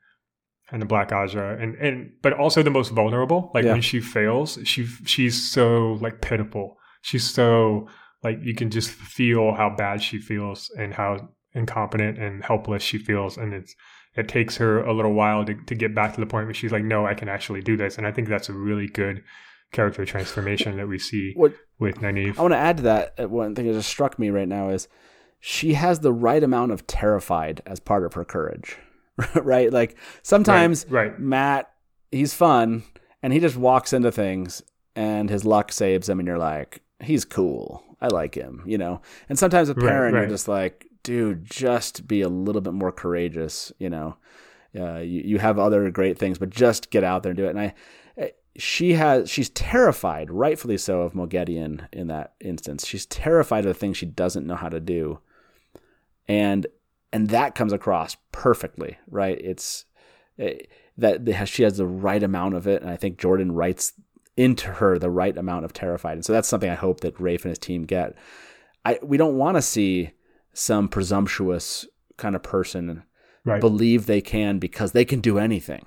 [0.71, 3.51] and the Black Ajah, and and but also the most vulnerable.
[3.53, 3.73] Like yeah.
[3.73, 6.77] when she fails, she she's so like pitiful.
[7.01, 7.87] She's so
[8.23, 12.97] like you can just feel how bad she feels and how incompetent and helpless she
[12.97, 13.75] feels, and it's
[14.15, 16.71] it takes her a little while to, to get back to the point where she's
[16.71, 17.97] like, no, I can actually do this.
[17.97, 19.23] And I think that's a really good
[19.71, 22.37] character transformation that we see what, with Nynaeve.
[22.37, 23.13] I want to add to that.
[23.19, 24.87] Uh, one thing that just struck me right now is
[25.39, 28.77] she has the right amount of terrified as part of her courage,
[29.35, 29.71] right?
[29.71, 31.19] Like sometimes right, right.
[31.19, 31.71] Mat,
[32.11, 32.83] he's fun
[33.23, 34.61] and he just walks into things
[34.95, 37.83] and his luck saves him and you're like, he's cool.
[38.01, 39.01] I like him, you know?
[39.29, 42.91] And sometimes with Perrin, right, you're just like, dude, just be a little bit more
[42.91, 43.71] courageous.
[43.77, 44.17] You know,
[44.77, 47.51] uh, you you have other great things, but just get out there and do it.
[47.51, 47.73] And I,
[48.57, 52.85] she has, she's terrified, rightfully so, of Moghedien in that instance.
[52.85, 55.19] She's terrified of the things she doesn't know how to do,
[56.27, 56.67] and
[57.13, 59.39] and that comes across perfectly, right?
[59.39, 59.85] It's
[60.37, 63.93] it, eh, that she has the right amount of it, and I think Jordan writes
[64.37, 67.45] into her the right amount of terrified, and so that's something I hope that Rafe
[67.45, 68.15] and his team get.
[68.85, 70.11] I we don't want to see
[70.53, 71.85] some presumptuous
[72.17, 73.03] kind of person
[73.45, 73.61] right.
[73.61, 75.85] believe they can because they can do anything.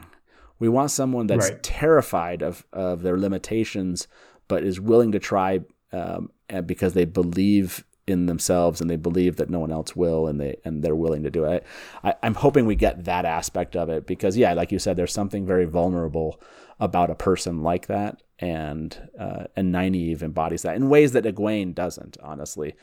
[0.58, 1.62] We want someone that's right.
[1.62, 4.08] terrified of, of their limitations,
[4.48, 5.60] but is willing to try
[5.92, 6.30] um,
[6.66, 10.56] because they believe in themselves and they believe that no one else will and they
[10.64, 11.64] and they're willing to do it.
[12.02, 15.12] I, I'm hoping we get that aspect of it because yeah, like you said, there's
[15.12, 16.40] something very vulnerable
[16.80, 21.74] about a person like that, and uh, and Nynaeve embodies that in ways that Egwene
[21.74, 22.16] doesn't.
[22.22, 22.74] Honestly,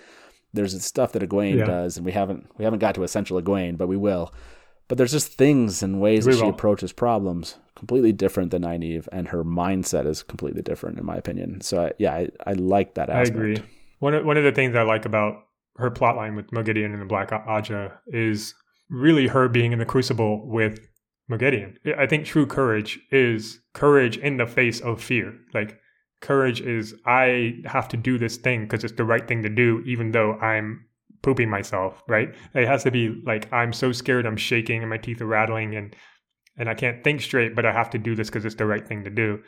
[0.54, 1.66] there's stuff that Egwene yeah.
[1.66, 4.34] does, and we haven't we haven't got to essential Egwene, but we will.
[4.92, 6.48] But there's just things and ways we that will.
[6.48, 11.16] she approaches problems completely different than Nynaeve, and her mindset is completely different, in my
[11.16, 11.62] opinion.
[11.62, 13.38] So I, yeah, I, I like that aspect.
[13.38, 13.58] I agree.
[14.00, 15.44] One of, one of the things I like about
[15.78, 18.54] her plotline with Moghedien and the Black Ajah is
[18.90, 20.86] really her being in the crucible with
[21.32, 21.78] Moghedien.
[21.98, 25.34] I think true courage is courage in the face of fear.
[25.54, 25.80] Like
[26.20, 29.82] courage is I have to do this thing because it's the right thing to do,
[29.86, 30.86] even though I'm
[31.22, 32.30] pooping myself, right?
[32.54, 35.76] It has to be like I'm so scared, I'm shaking, and my teeth are rattling,
[35.76, 35.96] and
[36.58, 38.88] and I can't think straight, but I have to do this because it's the right
[38.88, 39.42] thing to do.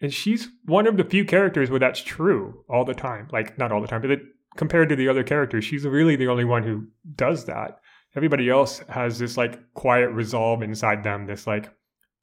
[0.00, 3.28] And she's one of the few characters where that's true all the time.
[3.32, 4.20] Like not all the time, but it,
[4.56, 7.80] compared to the other characters, she's really the only one who does that.
[8.14, 11.26] Everybody else has this like quiet resolve inside them.
[11.26, 11.70] This like,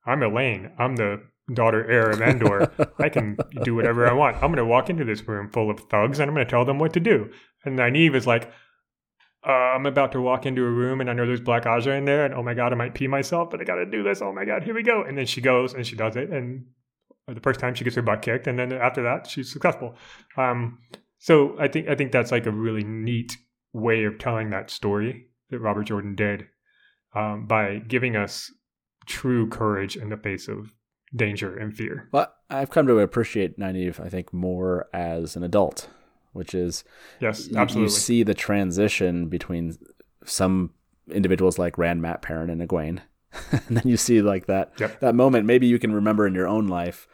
[0.06, 0.72] I'm Elayne.
[0.78, 1.22] I'm the
[1.54, 4.36] daughter heir of Andor, I can do whatever I want.
[4.38, 6.66] I'm going to walk into this room full of thugs and I'm going to tell
[6.66, 7.32] them what to do.
[7.66, 8.52] And Nynaeve is like,
[9.46, 12.06] uh, I'm about to walk into a room and I know there's Black Ajah in
[12.06, 14.22] there, and oh my god, I might pee myself, but I got to do this.
[14.22, 15.04] Oh my god, here we go.
[15.04, 16.66] And then she goes and she does it, and
[17.28, 19.96] the first time she gets her butt kicked, and then after that she's successful.
[20.38, 20.80] Um,
[21.20, 23.38] so I think I think that's like a really neat
[23.74, 26.48] way of telling that story that Robert Jordan did
[27.16, 28.52] um, by giving us
[29.08, 30.74] true courage in the face of
[31.16, 32.08] danger and fear.
[32.12, 35.90] Well, I've come to appreciate Nynaeve, I think, more as an adult,
[36.34, 36.84] which is
[37.20, 37.84] yes, absolutely.
[37.84, 39.78] You, see the transition between
[40.26, 40.72] some
[41.12, 43.00] individuals like Rand, Mat, Perrin, and Egwene,
[43.52, 45.00] and then you see like that yep.
[45.00, 45.46] that moment.
[45.46, 47.08] Maybe you can remember in your own life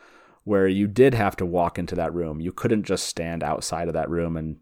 [0.44, 2.40] where you did have to walk into that room.
[2.40, 4.58] You couldn't just stand outside of that room and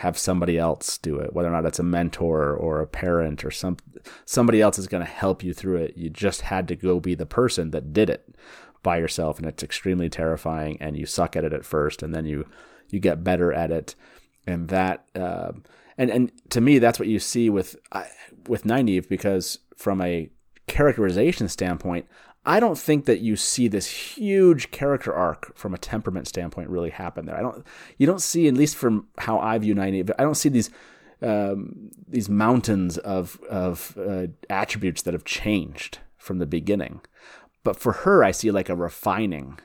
[0.00, 3.50] have somebody else do it, whether or not it's a mentor or a parent or
[3.50, 3.76] some
[4.24, 5.94] somebody else is going to help you through it.
[5.94, 8.34] You just had to go be the person that did it
[8.82, 10.78] by yourself, and it's extremely terrifying.
[10.80, 12.46] And you suck at it at first, and then you
[12.88, 13.94] you get better at it,
[14.46, 15.52] and that uh,
[15.98, 17.76] and and to me, that's what you see with
[18.48, 20.30] with Nynaeve because from a
[20.66, 22.06] characterization standpoint,
[22.50, 26.90] I don't think that you see this huge character arc from a temperament standpoint really
[26.90, 27.36] happen there.
[27.36, 27.64] I don't.
[27.96, 30.68] You don't see, at least from how I view Nynaeve, I don't see these
[31.22, 37.02] um, these mountains of of uh, attributes that have changed from the beginning.
[37.62, 39.60] But for her, I see like a refining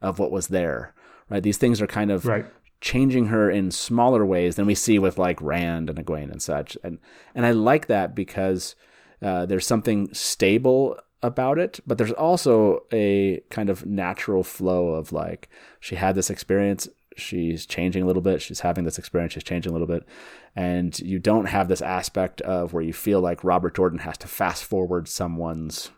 [0.00, 0.94] of what was there.
[1.28, 1.42] Right.
[1.42, 2.46] These things are kind of right.
[2.80, 6.78] changing her in smaller ways than we see with like Rand and Egwene and such.
[6.84, 7.00] And
[7.34, 8.76] and I like that because
[9.20, 15.12] uh, there's something stable about it, but there's also a kind of natural flow of
[15.12, 15.48] like
[15.80, 19.70] she had this experience, she's changing a little bit, she's having this experience, she's changing
[19.70, 20.06] a little bit,
[20.54, 24.28] and you don't have this aspect of where you feel like Robert Jordan has to
[24.28, 25.90] fast forward someone's,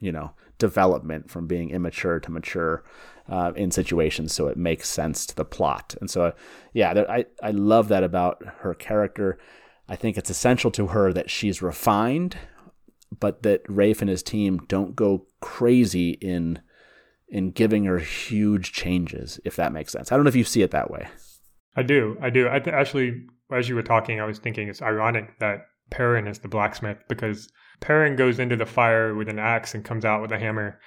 [0.00, 2.82] you know, development from being immature to mature
[3.28, 5.94] uh, in situations so it makes sense to the plot.
[6.00, 6.32] And so,
[6.72, 9.38] yeah, I, I love that about her character.
[9.88, 12.36] I think it's essential to her that she's refined,
[13.20, 16.60] but that Rafe and his team don't go crazy in
[17.28, 20.12] in giving her huge changes, if that makes sense.
[20.12, 21.08] I don't know if you see it that way.
[21.74, 22.16] I do.
[22.22, 22.48] I do.
[22.48, 26.38] I th- actually, as you were talking, I was thinking it's ironic that Perrin is
[26.38, 27.50] the blacksmith because
[27.80, 30.80] Perrin goes into the fire with an axe and comes out with a hammer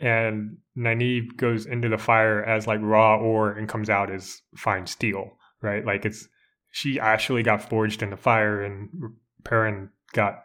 [0.00, 4.86] and Nynaeve goes into the fire as like raw ore and comes out as fine
[4.86, 5.30] steel,
[5.62, 5.84] right?
[5.84, 6.28] Like it's
[6.70, 8.88] she actually got forged in the fire and
[9.44, 10.40] Perrin got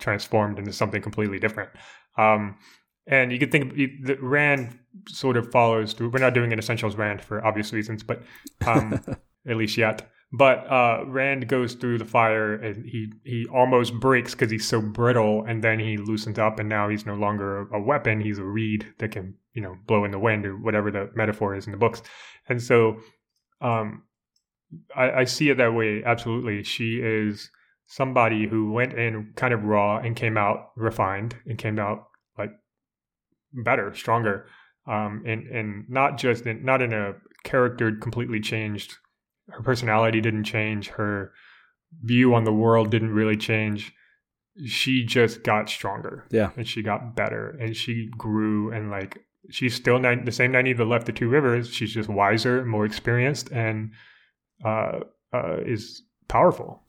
[0.00, 1.70] transformed into something completely different.
[2.18, 2.56] Um,
[3.06, 6.10] and you could think that Rand sort of follows through.
[6.10, 8.22] We're not doing an essentials Rand for obvious reasons, but
[8.66, 9.00] um,
[9.48, 10.08] at least yet.
[10.32, 14.80] But uh, Rand goes through the fire and he he almost breaks because he's so
[14.80, 18.20] brittle, and then he loosens up, and now he's no longer a, a, weapon.
[18.20, 21.56] He's a reed that can you know blow in the wind or whatever the metaphor
[21.56, 22.02] is in the books.
[22.48, 22.98] And so,
[23.60, 24.04] um,
[24.94, 26.04] I, I see it that way.
[26.04, 27.50] Absolutely, she is
[27.90, 32.52] somebody who went in kind of raw and came out refined and came out like
[33.52, 34.46] better, stronger,
[34.86, 38.96] um, and and not just in, not in a character completely changed
[39.50, 41.32] her personality didn't change, her
[42.02, 43.92] view on the world didn't really change.
[44.64, 46.26] She just got stronger.
[46.30, 46.50] Yeah.
[46.56, 49.18] And she got better and she grew and like
[49.50, 51.72] she's still ni- the same Nynaeve that left the two rivers.
[51.72, 53.92] She's just wiser, more experienced, and
[54.64, 55.00] uh,
[55.32, 56.82] uh, is powerful.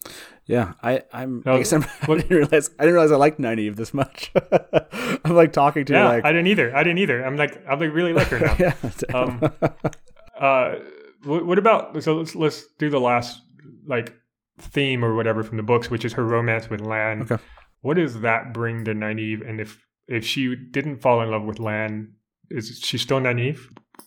[0.45, 1.43] Yeah, I, I'm.
[1.45, 4.31] I, guess I'm I didn't realize I didn't realize I liked Nynaeve this much.
[5.23, 6.75] I'm like talking to yeah, like I didn't either.
[6.75, 7.23] I didn't either.
[7.23, 8.55] I'm like I'm like really like her now.
[8.59, 8.73] yeah.
[9.13, 9.41] Um,
[10.39, 10.75] uh,
[11.23, 13.41] what about so let's let's do the last
[13.87, 14.13] like
[14.59, 17.23] theme or whatever from the books, which is her romance with Lan.
[17.23, 17.37] Okay.
[17.81, 19.47] What does that bring to Nynaeve?
[19.47, 22.13] And if if she didn't fall in love with Lan,
[22.49, 23.59] is she still Nynaeve?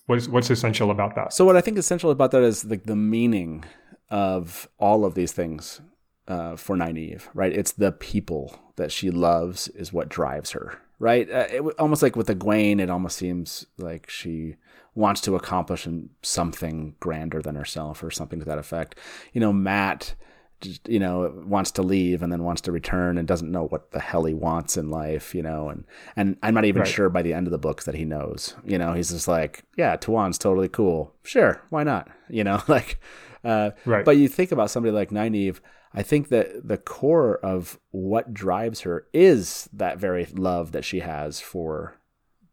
[0.07, 1.33] What's what's essential about that?
[1.33, 3.63] So what I think essential about that is like the meaning
[4.09, 5.81] of all of these things
[6.27, 7.51] uh, for Nynaeve, right?
[7.51, 11.29] It's the people that she loves is what drives her, right?
[11.29, 14.55] Uh, it, almost like with Egwene, it almost seems like she
[14.95, 15.87] wants to accomplish
[16.21, 18.95] something grander than herself or something to that effect.
[19.33, 20.15] You know, Mat,
[20.61, 23.91] just, you know wants to leave and then wants to return and doesn't know what
[23.91, 25.83] the hell he wants in life you know and
[26.15, 26.87] and i'm not even right.
[26.87, 29.63] sure by the end of the books that he knows you know he's just like
[29.75, 32.99] yeah Tuon's totally cool sure why not you know like
[33.45, 34.03] uh, right.
[34.03, 35.59] but you think about somebody like Nynaeve
[35.95, 40.99] I think that the core of what drives her is that very love that she
[40.99, 41.95] has for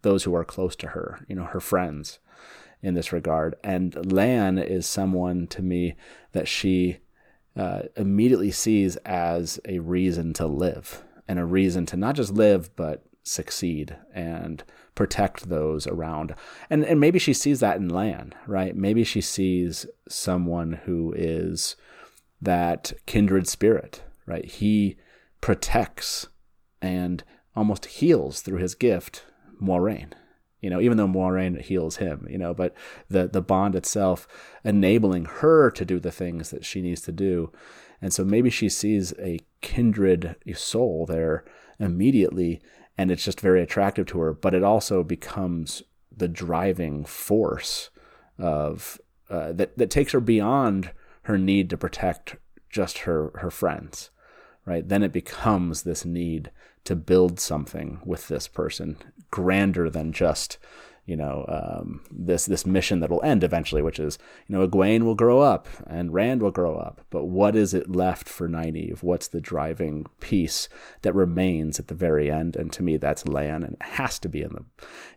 [0.03, 2.21] those who are close to her, you know, her friends
[2.83, 3.57] in this regard.
[3.65, 5.97] And Lan is someone to me
[6.31, 6.99] that she
[7.57, 12.75] uh, immediately sees as a reason to live and a reason to not just live,
[12.77, 14.63] but succeed and
[14.95, 16.35] protect those around.
[16.71, 18.77] And and maybe she sees that in Lan, right?
[18.77, 21.77] Maybe she sees someone who is
[22.41, 24.45] that kindred spirit, right?
[24.45, 24.97] He
[25.41, 26.29] protects
[26.81, 27.23] and
[27.55, 29.25] almost heals through his gift
[29.61, 30.13] Moiraine
[30.63, 32.73] you know, even though Moiraine heals him, you know, but
[33.11, 34.27] the the bond itself
[34.65, 37.53] enabling her to do the things that she needs to do.
[38.01, 41.45] And so maybe she sees a kindred soul there
[41.79, 42.63] immediately
[42.97, 45.83] and it's just very attractive to her, but it also becomes
[46.15, 47.91] the driving force
[48.39, 49.01] of
[49.31, 50.91] uh, that that takes her beyond
[51.23, 52.37] her need to protect
[52.69, 54.11] just her her friends,
[54.67, 54.89] right?
[54.89, 56.51] Then it becomes this need
[56.85, 58.97] to build something with this person
[59.31, 60.59] grander than just
[61.07, 65.03] you know um, this this mission that will end eventually, which is you know Egwene
[65.03, 69.03] will grow up and Rand will grow up, but what is it left for Nynaeve?
[69.03, 70.69] What's the driving piece
[71.03, 72.57] that remains at the very end?
[72.57, 74.65] And to me, that's Lan, and it has to be in the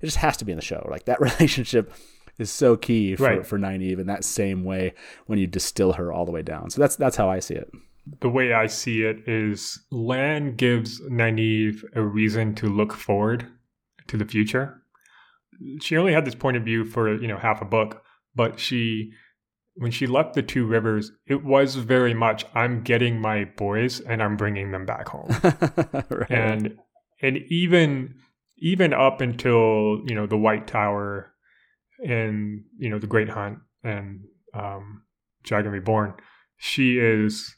[0.01, 0.87] it just has to be in the show.
[0.89, 1.93] Like that relationship
[2.37, 3.45] is so key for right.
[3.45, 4.93] for Nynaeve in that same way
[5.25, 6.69] when you distill her all the way down.
[6.69, 7.69] So that's that's how I see it
[8.21, 13.47] the way I see it is Lan gives Nynaeve a reason to look forward
[14.07, 14.81] to the future.
[15.81, 18.03] She only had this point of view for, you know, half a book,
[18.35, 19.11] but she
[19.77, 24.23] when she left the two rivers, it was very much I'm getting my boys and
[24.23, 25.27] I'm bringing them back home.
[26.09, 26.31] right.
[26.31, 26.77] And
[27.21, 28.15] and even
[28.57, 31.33] even up until, you know, the White Tower
[32.05, 34.21] and, you know, the Great Hunt and
[34.53, 35.03] um
[35.43, 36.13] Dragon Reborn,
[36.57, 37.53] she is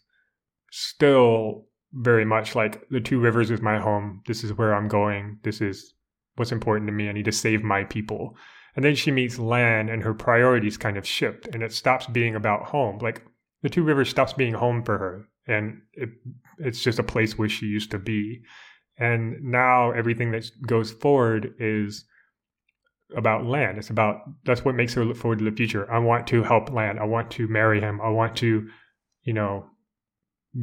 [0.71, 4.21] still very much like the two rivers is my home.
[4.27, 5.39] This is where I'm going.
[5.43, 5.93] This is
[6.37, 7.09] what's important to me.
[7.09, 8.35] I need to save my people.
[8.75, 12.35] And then she meets Lan and her priorities kind of shift and it stops being
[12.35, 12.99] about home.
[12.99, 13.23] Like
[13.63, 16.09] the two rivers stops being home for her and it,
[16.59, 18.41] it's just a place where she used to be.
[18.97, 22.05] And now everything that goes forward is
[23.15, 23.77] about Lan.
[23.77, 25.91] It's about that's what makes her look forward to the future.
[25.91, 26.99] I want to help Lan.
[26.99, 28.01] I want to marry him.
[28.01, 28.67] I want to,
[29.23, 29.65] you know,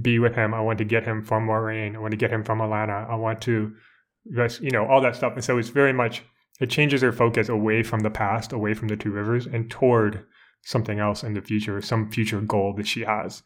[0.02, 0.52] be with him.
[0.54, 1.94] I want to get him from Moiraine.
[1.94, 3.08] I want to get him from Alanna.
[3.08, 3.74] I want to,
[4.24, 5.34] you know, all that stuff.
[5.34, 6.22] And so it's very much
[6.60, 10.24] it changes her focus away from the past, away from the two rivers, and toward
[10.62, 13.42] something else in the future, some future goal that she has.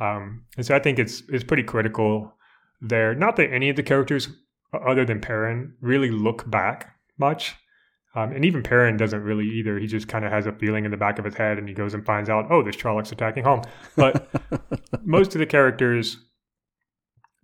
[0.00, 2.32] Um, and so I think it's it's pretty critical
[2.80, 3.14] there.
[3.14, 4.28] Not that any of the characters,
[4.72, 7.54] other than Perrin, really look back much.
[8.16, 9.78] Um, and even Perrin doesn't really either.
[9.78, 11.74] He just kind of has a feeling in the back of his head and he
[11.74, 13.62] goes and finds out, oh, there's Trollocs attacking home.
[13.96, 14.28] But
[15.04, 16.18] most of the characters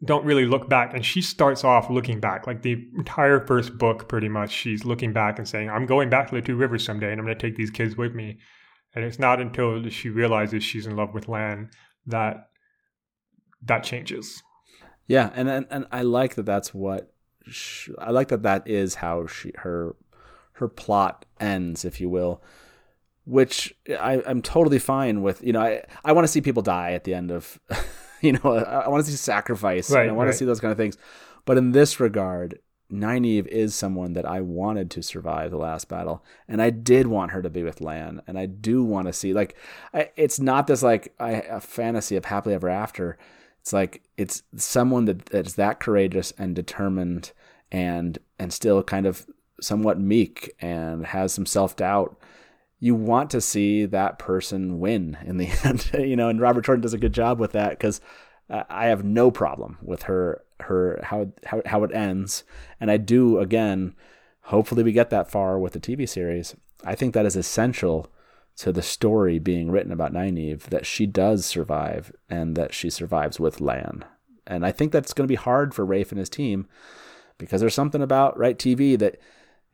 [0.04, 0.94] don't really look back.
[0.94, 2.46] And she starts off looking back.
[2.46, 6.28] Like the entire first book, pretty much, she's looking back and saying, I'm going back
[6.28, 8.38] to the Two Rivers someday and I'm going to take these kids with me.
[8.94, 11.70] And it's not until she realizes she's in love with Lan
[12.06, 12.48] that
[13.62, 14.42] that changes.
[15.06, 16.46] Yeah, and and, and I like that.
[16.46, 17.12] That's what
[17.48, 18.42] she, I like that.
[18.42, 19.96] That is how she her
[20.54, 22.42] her plot ends, if you will.
[23.24, 25.42] Which I, I'm totally fine with.
[25.42, 27.60] You know, I I want to see people die at the end of.
[28.22, 29.90] you know, I, I want to see sacrifice.
[29.90, 30.32] Right, I want right.
[30.32, 30.96] to see those kind of things.
[31.44, 32.58] But in this regard,
[32.92, 37.30] Nynaeve is someone that I wanted to survive the last battle, and I did want
[37.32, 39.56] her to be with Lan, and I do want to see like,
[39.94, 43.16] I, it's not this like I, a fantasy of happily ever after.
[43.60, 47.32] It's like it's someone that that's that courageous and determined,
[47.70, 49.26] and and still kind of
[49.60, 52.18] somewhat meek and has some self doubt.
[52.80, 56.28] You want to see that person win in the end, you know.
[56.28, 58.00] And Robert Jordan does a good job with that because
[58.48, 62.44] I have no problem with her her how how how it ends,
[62.80, 63.94] and I do again.
[64.44, 66.56] Hopefully, we get that far with the TV series.
[66.82, 68.10] I think that is essential
[68.56, 73.38] to the story being written about Nynaeve that she does survive and that she survives
[73.38, 74.04] with Lan.
[74.46, 76.66] And I think that's going to be hard for Rafe and his team
[77.38, 79.18] because there's something about right TV that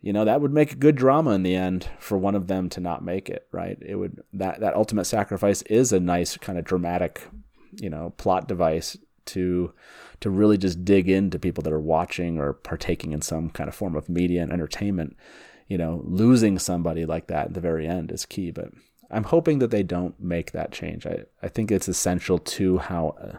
[0.01, 2.68] you know that would make a good drama in the end for one of them
[2.68, 6.59] to not make it right it would that that ultimate sacrifice is a nice kind
[6.59, 7.28] of dramatic
[7.80, 9.72] you know plot device to
[10.20, 13.74] to really just dig into people that are watching or partaking in some kind of
[13.74, 15.16] form of media and entertainment
[15.68, 18.51] you know, losing somebody like that at the very end is key.
[18.51, 18.70] But
[19.11, 21.07] I'm hoping that they don't make that change.
[21.07, 23.36] I, I think it's essential to how uh,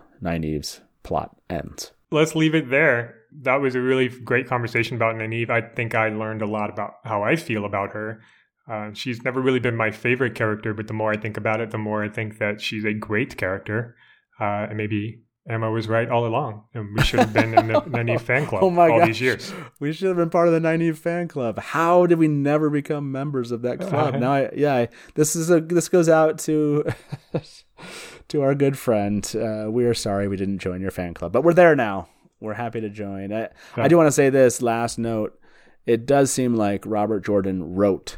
[1.03, 1.91] plot ends.
[2.11, 3.16] Let's leave it there.
[3.31, 5.49] That was a really great conversation about Nynaeve.
[5.49, 8.21] I think I learned a lot about how I feel about her.
[8.69, 11.71] Uh, she's never really been my favorite character, but the more I think about it,
[11.71, 13.95] the more I think that she's a great character.
[14.39, 17.73] Uh, and maybe Emma was right all along, and we should have been in the
[17.81, 19.07] Nynaeve fan club oh my all gosh.
[19.07, 19.53] these years.
[19.79, 21.57] We should have been part of the Nynaeve fan club.
[21.57, 24.15] How did we never become members of that club?
[24.15, 26.85] Uh, now, I, yeah, I, this is a this goes out to
[28.27, 29.33] to our good friend.
[29.35, 32.09] Uh, we are sorry we didn't join your fan club, but we're there now.
[32.39, 33.33] We're happy to join.
[33.33, 35.39] I, I do want to say this last note.
[35.85, 38.17] It does seem like Robert Jordan wrote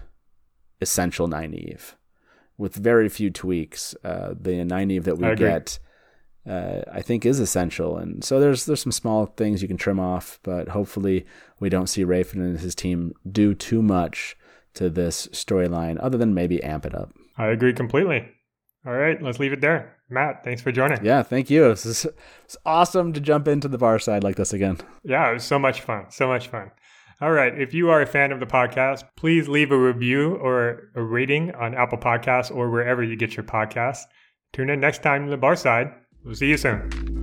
[0.81, 1.93] Essential Nynaeve
[2.57, 3.95] with very few tweaks.
[4.03, 5.79] Uh, the Nynaeve that we get
[6.47, 7.97] uh, I think is essential.
[7.97, 11.25] And so there's there's some small things you can trim off, but hopefully
[11.59, 14.35] we don't see Rafe and his team do too much
[14.75, 17.13] to this storyline, other than maybe amp it up.
[17.37, 18.29] I agree completely.
[18.85, 19.97] All right, let's leave it there.
[20.09, 21.03] Matt, thanks for joining.
[21.03, 21.67] Yeah, thank you.
[21.69, 22.07] This is
[22.45, 24.77] it's awesome to jump into the bar side like this again.
[25.03, 26.05] Yeah, it was so much fun.
[26.09, 26.71] So much fun.
[27.21, 27.59] All right.
[27.59, 31.53] If you are a fan of the podcast, please leave a review or a rating
[31.55, 34.03] on Apple Podcasts or wherever you get your podcasts.
[34.53, 35.93] Tune in next time to the bar side.
[36.23, 37.18] We'll see you soon.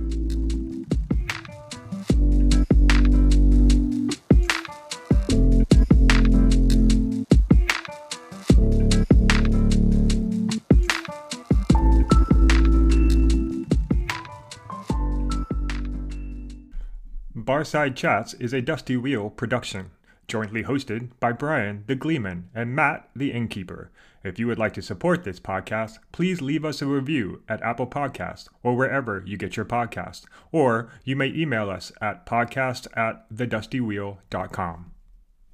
[17.47, 19.91] Barside Chats is a Dusty Wheel production,
[20.27, 23.89] jointly hosted by Brian the Gleeman and Matt the Innkeeper.
[24.21, 27.87] If you would like to support this podcast, please leave us a review at Apple
[27.87, 30.25] Podcast or wherever you get your podcast.
[30.51, 34.91] Or you may email us at podcast at thedustywheel.com.